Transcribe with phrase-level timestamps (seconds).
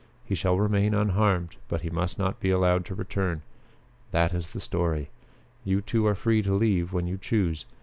[0.25, 3.43] He shall remain unharmed, but he must not be allowed to return.
[4.09, 5.11] That is the story.
[5.63, 7.65] You two are free to leave when you choose.